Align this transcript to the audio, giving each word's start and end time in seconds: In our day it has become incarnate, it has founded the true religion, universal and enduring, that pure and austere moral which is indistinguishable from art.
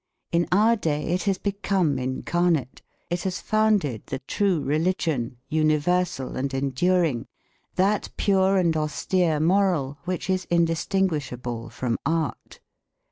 In 0.31 0.47
our 0.51 0.75
day 0.75 1.09
it 1.13 1.21
has 1.25 1.37
become 1.37 1.99
incarnate, 1.99 2.81
it 3.11 3.21
has 3.21 3.39
founded 3.39 4.03
the 4.07 4.17
true 4.17 4.59
religion, 4.59 5.37
universal 5.47 6.35
and 6.35 6.51
enduring, 6.55 7.27
that 7.75 8.09
pure 8.17 8.57
and 8.57 8.75
austere 8.75 9.39
moral 9.39 9.99
which 10.05 10.27
is 10.27 10.45
indistinguishable 10.49 11.69
from 11.69 11.99
art. 12.03 12.61